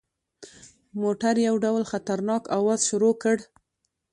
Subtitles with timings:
[1.01, 3.37] موټر یو ډول خطرناک اواز شروع کړ.